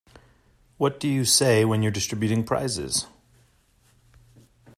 What 0.79 0.99
do 0.99 1.07
you 1.07 1.25
say 1.25 1.63
when 1.63 1.83
you're 1.83 1.91
distributing 1.91 2.43
prizes? 2.43 3.05